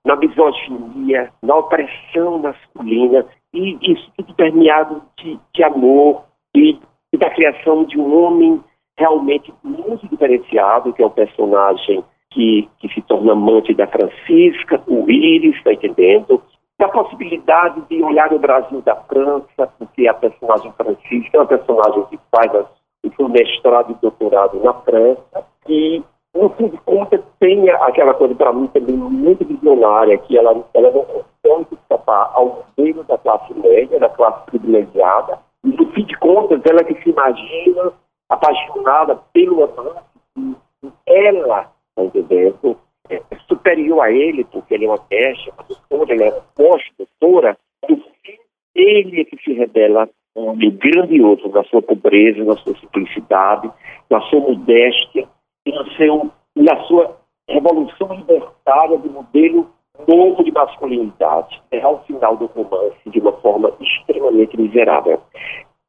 [0.05, 6.25] na misoginia, na opressão masculina, e isso tudo permeado de, de amor
[6.57, 6.79] e,
[7.12, 8.61] e da criação de um homem
[9.00, 15.10] realmente muito diferenciado, que é o personagem que, que se torna amante da Francisca, o
[15.10, 16.40] Íris, está entendendo?
[16.78, 22.04] Da possibilidade de olhar o Brasil da França, porque a personagem Francisca é uma personagem
[22.10, 22.52] que faz
[23.18, 26.02] o mestrado e doutorado na França, e
[26.34, 30.90] no fim de contas tem aquela coisa para mim também muito visionária, que ela, ela
[30.90, 36.16] não consegue escapar ao modelo da classe média, da classe privilegiada, e no fim de
[36.18, 37.92] contas ela que se imagina
[38.30, 42.78] apaixonada pelo amante, ela tá entendendo?
[43.08, 47.58] É superior a ele, porque ele é uma pecha, uma doutora, ele é uma pós-doutora,
[48.74, 53.68] ele é que se revela um homem grandioso na sua pobreza, na sua simplicidade,
[54.08, 55.28] na sua modéstia
[55.66, 57.16] e no seu, na sua
[57.48, 59.68] revolução libertária de modelo
[60.08, 65.20] novo de masculinidade, é ao final do romance de uma forma extremamente miserável.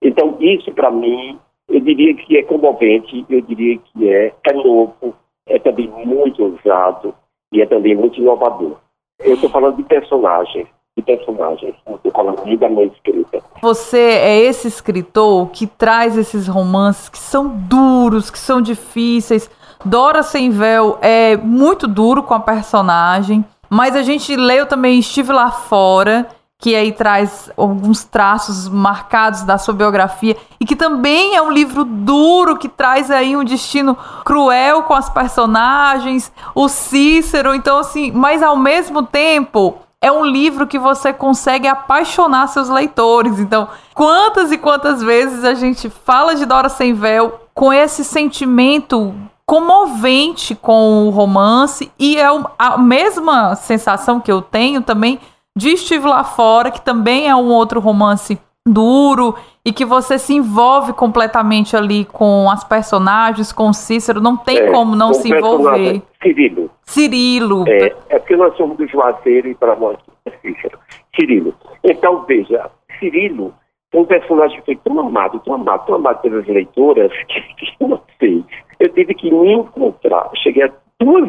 [0.01, 1.39] Então, isso para mim,
[1.71, 5.15] eu diria que é comovente, eu diria que é, é novo,
[5.47, 7.15] é também muito usado
[7.53, 8.77] e é também muito inovador.
[9.19, 13.41] Eu estou falando de personagens, de personagens, não estou falando nem da minha escrita.
[13.61, 19.49] Você é esse escritor que traz esses romances que são duros, que são difíceis.
[19.85, 25.31] Dora Sem Véu é muito duro com a personagem, mas a gente leu também Estive
[25.31, 26.27] Lá Fora
[26.61, 31.83] que aí traz alguns traços marcados da sua biografia e que também é um livro
[31.83, 38.43] duro que traz aí um destino cruel com as personagens, o Cícero, então assim, mas
[38.43, 43.39] ao mesmo tempo é um livro que você consegue apaixonar seus leitores.
[43.39, 49.13] Então, quantas e quantas vezes a gente fala de Dora Sem Véu com esse sentimento
[49.47, 52.25] comovente com o romance e é
[52.57, 55.19] a mesma sensação que eu tenho também
[55.57, 59.35] de Estive Lá Fora, que também é um outro romance duro
[59.65, 64.71] e que você se envolve completamente ali com as personagens, com Cícero, não tem é,
[64.71, 66.01] como não se envolver.
[66.21, 66.69] Cirilo.
[66.83, 67.65] Cirilo.
[67.67, 70.77] É, é porque nós somos do Juazeiro e para nós é Cícero.
[71.15, 71.53] Cirilo.
[71.83, 73.53] Então, veja, Cirilo
[73.93, 77.75] é um personagem que foi tão amado, tão amado, tão amado pelas leitoras, que, que
[77.79, 78.43] eu não sei.
[78.79, 80.29] Eu tive que me encontrar.
[80.41, 80.71] cheguei a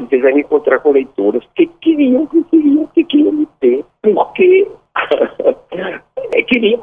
[0.08, 4.68] vezes a encontrar com leitoras que queriam, que queriam, que queriam me ter, porque
[6.48, 6.82] queriam,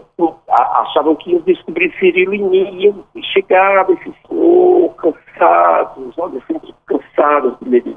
[0.49, 7.57] achavam que iam descobrir Cirilo em mim, e chegavam esse senhor cansados, olha, sempre cansados
[7.59, 7.95] do meio de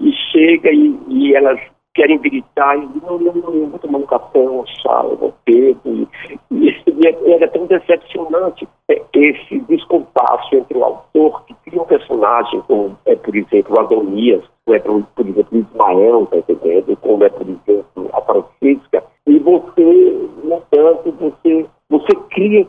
[0.00, 1.60] e chega e, e elas
[1.96, 5.34] querem gritar, e não, não, não, eu vou tomar um café, um chá, eu vou
[5.46, 6.06] ter, e,
[6.50, 12.62] e, e era tão decepcionante é, esse descompasso entre o autor que cria um personagem,
[12.68, 16.96] como é, por exemplo, Adonias, como é, por, exemplo, Ismael, tá entendendo?
[16.98, 22.66] como é, por exemplo, a Francisca, e você, no entanto, você, você cria,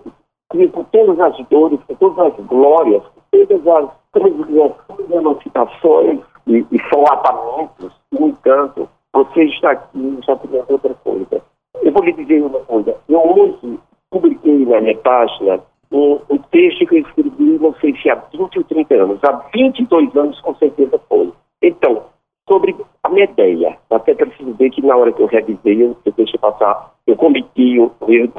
[0.49, 6.65] cria com todas as dores, com todas as glórias, com todas as transgressões emancipações e,
[6.71, 11.41] e solapamentos, no entanto, você está aqui já tem outra coisa.
[11.81, 12.95] Eu vou lhe dizer uma coisa.
[13.09, 13.79] Eu hoje
[14.11, 15.59] publiquei na minha página
[15.91, 19.31] um, um, texto que eu escrevi, não sei se há 20 ou 30 anos, há
[19.53, 21.31] 22 anos com certeza foi.
[21.63, 22.03] Então,
[22.47, 26.39] sobre a Medeia, até preciso dizer que na hora que eu revisei, eu, eu deixei
[26.39, 28.33] passar, eu cometi o erro,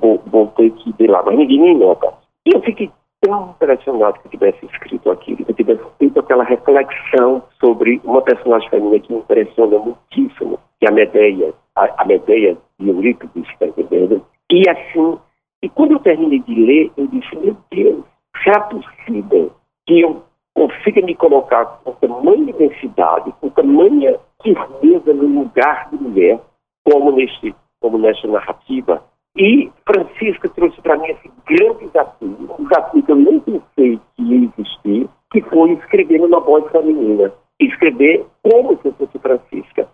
[0.00, 2.12] vou, vou ter que ir lá, mas ninguém me nota.
[2.46, 5.82] E eu fiquei tão impressionado que eu tivesse escrito aquilo, que eu tivesse
[6.14, 11.52] feito aquela reflexão sobre uma personagem feminina que me impressiona muitíssimo, que é a Medeia,
[11.74, 14.24] a, a Medeia de Eurípides, está entendendo?
[14.50, 15.18] E assim,
[15.62, 18.04] e quando eu terminei de ler, eu disse, meu Deus,
[18.42, 19.52] será possível
[19.86, 20.22] que eu
[20.54, 26.40] consiga me colocar com tamanha densidade, com tamanha firmeza no lugar de mulher,
[26.84, 29.02] como, neste, como nesta narrativa,
[29.36, 34.22] e Francisca trouxe para mim esse grande desafio, um desafio que eu nem pensei que
[34.22, 37.32] ia existir, que foi escrever numa voz feminina.
[37.60, 39.88] Escrever como se fosse Francisca.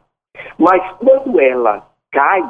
[0.59, 2.43] Mas quando ela cai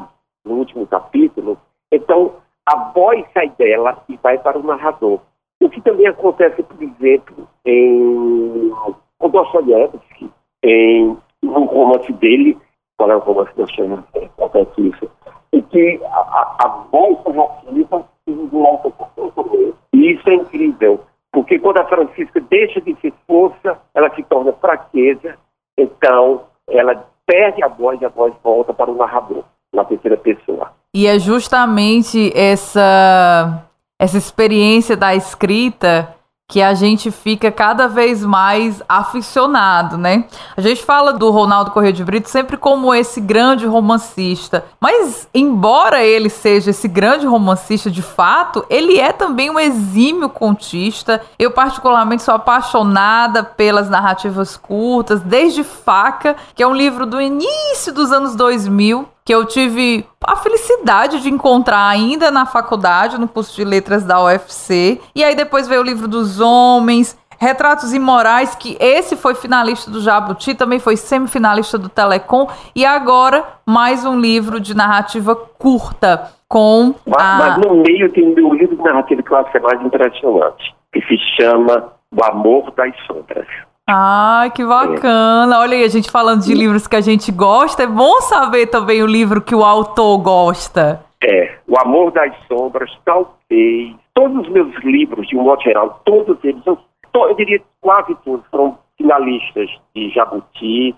[0.45, 1.57] no último capítulo,
[1.93, 2.33] então
[2.67, 5.21] a voz sai dela e vai para o narrador.
[5.63, 8.73] O que também acontece, por exemplo, em
[9.21, 10.29] Dostoiévski,
[10.65, 12.59] em um romance dele,
[12.99, 14.05] qual é o romance que eu?
[14.37, 15.09] Acontece isso
[15.53, 21.01] e que a, a voz narrativa se desmonta por E isso é incrível,
[21.33, 25.37] porque quando a Francisca deixa de ser força, ela se torna fraqueza,
[25.79, 30.73] então ela perde a voz e a voz volta para o narrador, na terceira pessoa.
[30.95, 33.65] E é justamente essa,
[33.99, 36.17] essa experiência da escrita
[36.51, 40.25] que a gente fica cada vez mais aficionado, né?
[40.57, 46.03] A gente fala do Ronaldo Correia de Brito sempre como esse grande romancista, mas embora
[46.03, 51.23] ele seja esse grande romancista de fato, ele é também um exímio contista.
[51.39, 57.95] Eu particularmente sou apaixonada pelas narrativas curtas, desde Faca, que é um livro do início
[57.95, 63.55] dos anos 2000, que eu tive a felicidade de encontrar ainda na faculdade, no curso
[63.55, 65.01] de letras da UFC.
[65.15, 70.01] E aí depois veio o livro dos homens, Retratos Imorais, que esse foi finalista do
[70.01, 76.93] Jabuti, também foi semifinalista do Telecom, e agora mais um livro de narrativa curta com
[77.07, 77.37] mas, a...
[77.39, 80.75] mas no meio tem um livro de narrativa que eu acho que é mais impressionante,
[80.93, 83.47] que se chama O Amor das Sombras.
[83.93, 85.59] Ai, que bacana.
[85.59, 89.03] Olha aí, a gente falando de livros que a gente gosta, é bom saber também
[89.03, 91.05] o livro que o autor gosta.
[91.23, 93.97] É, O Amor das Sombras, talvez.
[94.15, 96.79] Todos os meus livros, de um modo geral, todos eles, eu,
[97.15, 100.95] eu diria quase todos, foram finalistas de Jabuti,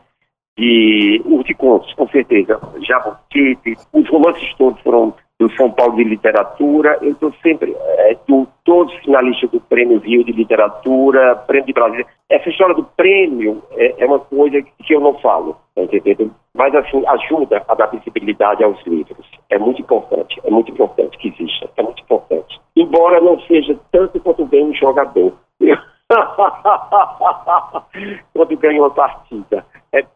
[0.58, 2.60] de os de contos, com certeza.
[2.80, 3.58] Jabuti,
[3.92, 6.98] os romances todos foram do São Paulo de Literatura.
[7.02, 12.06] Eu estou sempre, é, do, todos finalistas do Prêmio Rio de Literatura, Prêmio de Brasília.
[12.30, 16.32] Essa história do prêmio é, é uma coisa que eu não falo, tá entendendo?
[16.54, 19.26] Mas, assim, ajuda a dar visibilidade aos livros.
[19.50, 22.60] É muito importante, é muito importante que exista, é muito importante.
[22.76, 25.32] Embora não seja tanto quanto bem um jogador.
[28.34, 29.64] quando ganha uma partida.
[29.92, 30.04] É...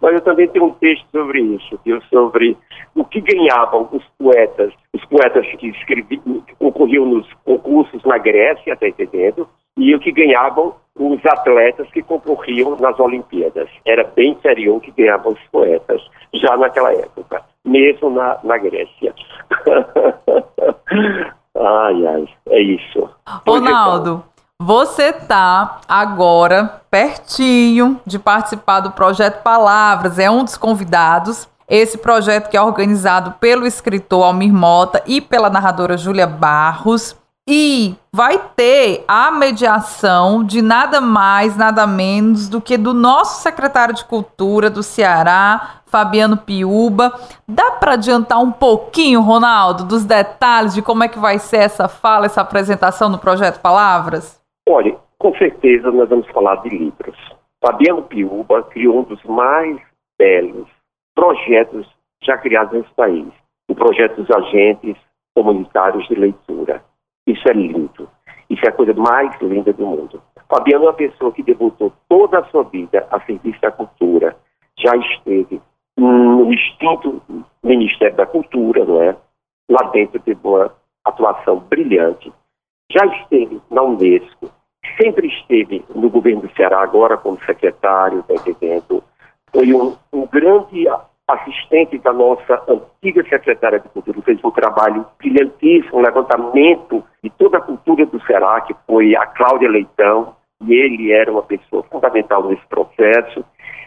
[0.00, 2.56] Mas eu também tenho um texto sobre isso, sobre
[2.94, 8.86] o que ganhavam os poetas, os poetas que escreviam, ocorriam nos concursos na Grécia, está
[8.86, 9.48] entendendo?
[9.76, 13.70] E o que ganhavam os atletas que concorriam nas Olimpíadas.
[13.86, 16.02] Era bem inferior o que ganhavam os poetas,
[16.34, 19.14] já naquela época, mesmo na, na Grécia.
[21.56, 23.08] ai, ai, é isso.
[23.46, 24.24] Ronaldo,
[24.60, 31.48] você tá agora pertinho de participar do projeto Palavras, é um dos convidados.
[31.68, 37.16] Esse projeto que é organizado pelo escritor Almir Mota e pela narradora Júlia Barros.
[37.48, 43.94] E vai ter a mediação de nada mais, nada menos do que do nosso secretário
[43.94, 47.12] de Cultura do Ceará, Fabiano Piuba.
[47.46, 51.86] Dá para adiantar um pouquinho, Ronaldo, dos detalhes de como é que vai ser essa
[51.86, 54.42] fala, essa apresentação no projeto Palavras?
[54.66, 57.16] Olha, com certeza nós vamos falar de livros.
[57.62, 59.78] Fabiano Piuba criou um dos mais
[60.18, 60.66] belos
[61.14, 61.86] projetos
[62.24, 63.28] já criados nesse país,
[63.68, 64.96] o projeto dos agentes
[65.36, 66.82] comunitários de leitura.
[67.26, 68.08] Isso é lindo.
[68.48, 70.22] Isso é a coisa mais linda do mundo.
[70.48, 74.36] Fabiano é uma pessoa que debutou toda a sua vida a serviço da cultura.
[74.78, 75.60] Já esteve
[75.98, 77.22] no extinto
[77.62, 79.16] Ministério da Cultura, não é?
[79.70, 80.72] Lá dentro teve uma
[81.04, 82.32] atuação brilhante
[82.92, 84.50] já esteve na Unesco,
[85.00, 89.02] sempre esteve no governo do Ceará, agora como secretário, está entendendo?
[89.50, 90.86] Foi um, um grande
[91.28, 97.58] assistente da nossa antiga secretária de Cultura, fez um trabalho brilhantíssimo, um levantamento de toda
[97.58, 102.46] a cultura do Ceará, que foi a Cláudia Leitão, e ele era uma pessoa fundamental
[102.46, 103.44] nesse processo.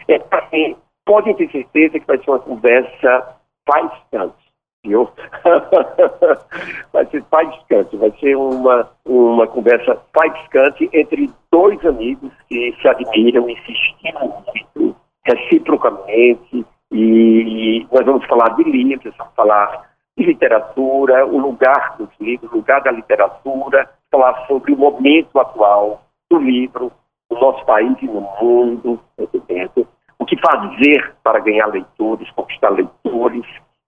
[0.08, 0.76] É, assim,
[1.06, 3.36] podem ter certeza que vai ser uma conversa
[3.66, 4.46] bastante
[4.86, 5.08] viu?
[6.92, 13.48] vai ser faiscante, vai ser uma, uma conversa faiscante entre dois amigos que se admiram
[13.50, 21.26] e se estimam muito, reciprocamente, E nós vamos falar de livros, vamos falar de literatura,
[21.26, 26.92] o lugar dos livros, o lugar da literatura, falar sobre o momento atual do livro
[27.30, 29.86] no nosso país e no mundo, entendeu?
[30.26, 33.46] O que fazer para ganhar leitores, conquistar leitores,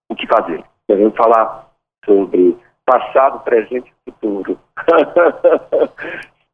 [0.08, 0.62] o que fazer.
[0.88, 1.68] Nós vamos falar
[2.04, 4.56] sobre passado, presente e futuro.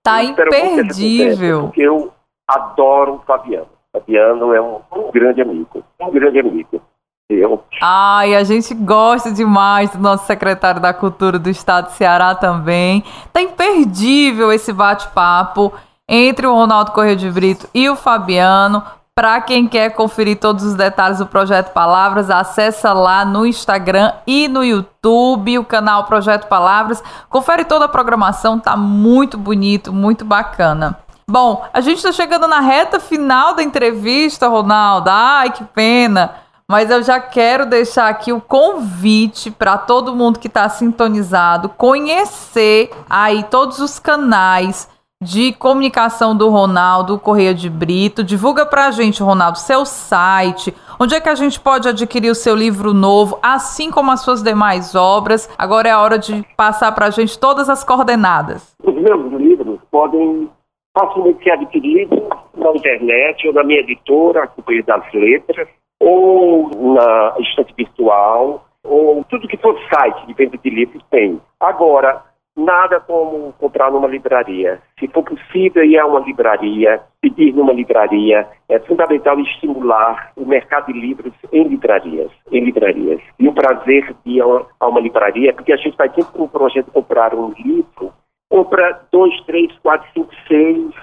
[0.02, 1.64] Tá imperdível.
[1.64, 2.12] Porque eu
[2.48, 3.68] adoro o Fabiano.
[3.92, 6.80] O Fabiano é um, um grande amigo, um grande amigo.
[7.28, 7.62] Eu.
[7.80, 13.04] Ai, a gente gosta demais do nosso secretário da Cultura do Estado de Ceará também.
[13.32, 15.72] Tá imperdível esse bate-papo
[16.08, 18.82] entre o Ronaldo Correia de Brito e o Fabiano.
[19.16, 24.48] Para quem quer conferir todos os detalhes do Projeto Palavras, acessa lá no Instagram e
[24.48, 27.00] no YouTube o canal Projeto Palavras.
[27.30, 30.98] Confere toda a programação, tá muito bonito, muito bacana.
[31.30, 35.08] Bom, a gente está chegando na reta final da entrevista, Ronaldo.
[35.08, 36.34] Ai, que pena.
[36.66, 42.90] Mas eu já quero deixar aqui o convite para todo mundo que está sintonizado conhecer
[43.08, 44.88] aí todos os canais
[45.24, 48.22] de comunicação do Ronaldo Correia de Brito.
[48.22, 52.34] Divulga para a gente, Ronaldo, seu site, onde é que a gente pode adquirir o
[52.34, 55.48] seu livro novo, assim como as suas demais obras.
[55.56, 58.76] Agora é a hora de passar para a gente todas as coordenadas.
[58.84, 60.50] Os meus livros podem
[60.96, 62.18] facilmente ser adquiridos
[62.54, 65.68] na internet ou na minha editora, Companhia das Letras,
[66.00, 71.40] ou na estante virtual, ou tudo que for site de venda de livros tem.
[71.58, 72.22] Agora,
[72.56, 74.80] nada como comprar numa livraria.
[74.98, 80.86] Se for possível ir a uma livraria, pedir numa livraria, é fundamental estimular o mercado
[80.86, 83.20] de livros em livrarias, em livrarias.
[83.38, 86.48] E o prazer de ir a uma livraria, porque a gente vai sempre com um
[86.48, 88.12] projeto de comprar um livro,
[88.48, 90.94] compra dois, três, quatro, cinco, seis,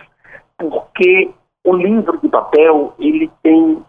[0.58, 1.32] porque
[1.66, 3.84] o livro de papel, ele tem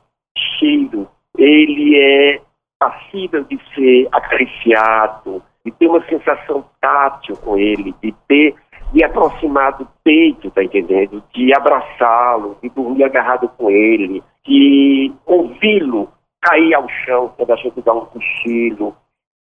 [0.59, 1.09] cheiro,
[1.39, 2.41] ele é
[2.79, 8.55] passível de ser acariciado, de ter uma sensação tátil com ele, de ter,
[8.93, 11.23] de aproximar do peito, tá entendendo?
[11.33, 16.09] De abraçá-lo, de dormir agarrado com ele, de ouvi-lo
[16.41, 18.95] cair ao chão quando a gente dá um cochilo,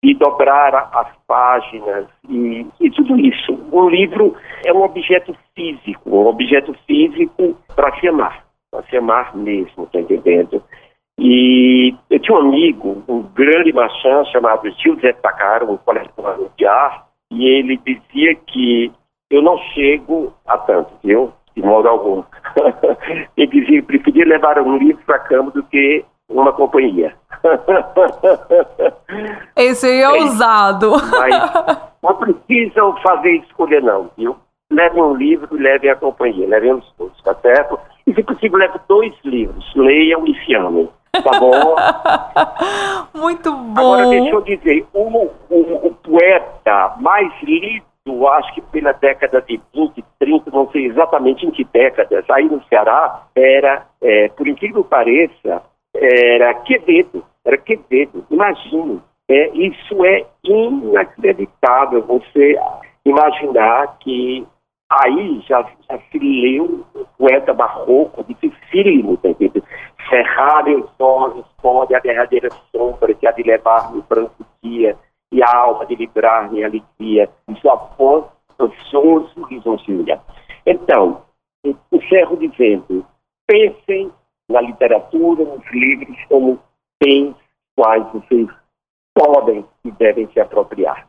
[0.03, 3.53] de dobrar as páginas e, e tudo isso.
[3.73, 9.37] Um livro é um objeto físico, um objeto físico para se amar, para se amar
[9.37, 10.63] mesmo, tá entendendo?
[11.19, 14.63] E eu tinha um amigo, um grande marchand chamado
[15.01, 17.03] Zé Takaro, um colecionador de arte,
[17.33, 18.93] e ele dizia que
[19.31, 21.33] eu não chego a tanto, viu?
[21.57, 22.23] De modo algum.
[23.37, 27.15] ele dizia que preferia levar um livro para a cama do que uma companhia.
[29.57, 30.93] Esse aí é, é ousado.
[31.19, 34.37] Mas não precisam fazer escolha não, viu?
[34.71, 37.79] Levem um livro e levem a companhia, levem os dois, tá certo?
[38.07, 40.89] E se possível, leve dois livros, leiam e se amem.
[41.13, 41.77] Tá bom?
[43.21, 43.81] Muito bom.
[43.81, 49.61] Agora, deixa eu dizer, o, o, o poeta mais lido, acho que pela década de
[49.75, 54.85] 20, 30, não sei exatamente em que décadas, aí no Ceará, era, é, por incrível
[54.85, 55.63] que pareça,
[55.95, 57.25] era Quevedo.
[57.45, 58.25] Era Quevedo.
[58.31, 59.01] Imagine.
[59.31, 62.59] É, isso é inacreditável você
[63.05, 64.47] imaginar que
[64.91, 69.63] aí já, já se leu um poeta barroco dificílimo, tá entendendo?
[70.09, 74.97] Cerrar os olhos pode a derradeira sombra que há de levar-me branco dia
[75.31, 78.25] e a alma de livrar-me alegria de sua voz
[78.59, 80.21] ansioso lisonjeira.
[80.67, 81.23] Então,
[81.93, 83.05] encerro dizendo,
[83.47, 84.11] pensem
[84.49, 86.59] na literatura, nos livros, como
[87.03, 87.37] bens
[87.77, 88.49] quais vocês
[89.15, 91.07] podem e devem se apropriar.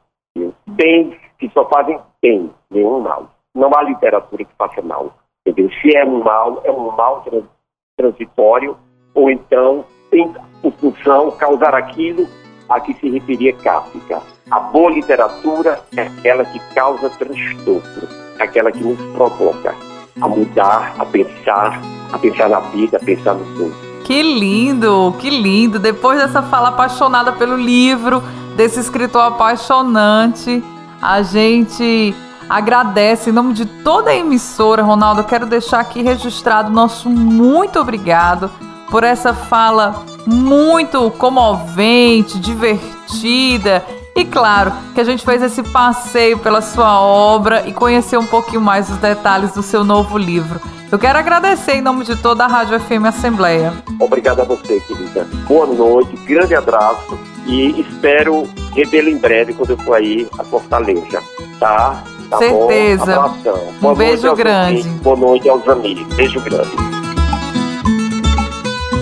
[0.67, 3.31] Bens que só fazem bem, nenhum mal.
[3.55, 5.13] Não há literatura que faça mal.
[5.45, 5.71] Entendeu?
[5.81, 7.23] Se é um mal, é um mal
[7.97, 8.77] transitório
[9.13, 10.31] ou então tem
[10.61, 12.27] por função causar aquilo
[12.67, 14.21] a que se referia Kafka.
[14.51, 18.07] A boa literatura é aquela que causa transtorno,
[18.39, 19.75] aquela que nos provoca
[20.21, 21.81] a mudar, a pensar,
[22.11, 23.75] a pensar na vida, a pensar no mundo.
[24.03, 25.79] Que lindo, que lindo.
[25.79, 28.23] Depois dessa fala apaixonada pelo livro,
[28.55, 30.63] desse escritor apaixonante,
[31.01, 32.13] a gente
[32.49, 35.21] agradece em nome de toda a emissora, Ronaldo.
[35.21, 38.49] Eu quero deixar aqui registrado nosso muito obrigado
[38.89, 43.83] por essa fala muito comovente, divertida.
[44.15, 48.61] E claro que a gente fez esse passeio pela sua obra e conhecer um pouquinho
[48.61, 50.59] mais os detalhes do seu novo livro.
[50.91, 53.71] Eu quero agradecer em nome de toda a Rádio FM Assembleia.
[53.99, 55.27] Obrigado a você, querida.
[55.47, 61.21] Boa noite, grande abraço e espero revê-lo em breve quando eu for aí a Fortaleza,
[61.59, 62.03] tá?
[62.29, 63.33] tá Certeza.
[63.79, 63.91] Bom?
[63.91, 64.89] Um beijo grande.
[65.01, 66.03] Boa noite aos amigos.
[66.15, 66.98] Beijo grande.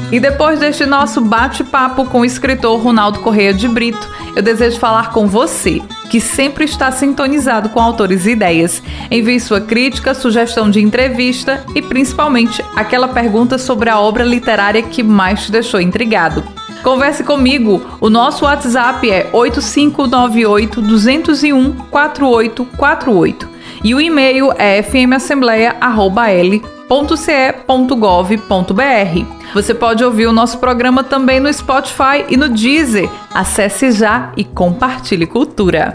[0.09, 5.11] E depois deste nosso bate-papo com o escritor Ronaldo Correia de Brito, eu desejo falar
[5.11, 8.81] com você, que sempre está sintonizado com autores e ideias.
[9.11, 15.03] Envie sua crítica, sugestão de entrevista e principalmente aquela pergunta sobre a obra literária que
[15.03, 16.41] mais te deixou intrigado.
[16.81, 17.85] Converse comigo.
[17.99, 23.49] O nosso WhatsApp é 8598 201 4848
[23.83, 24.81] e o e-mail é
[26.87, 29.53] fmassembleia@l.ce.gov.br.
[29.53, 33.09] Você pode ouvir o nosso programa também no Spotify e no Deezer.
[33.33, 35.93] Acesse já e compartilhe cultura.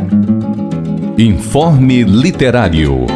[1.18, 3.06] Informe Literário.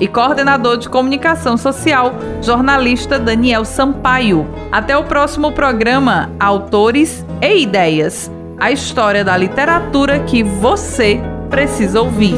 [0.00, 4.46] e coordenador de comunicação social, jornalista Daniel Sampaio.
[4.70, 11.20] Até o próximo programa Autores e Ideias a história da literatura que você
[11.50, 12.34] precisa ouvir.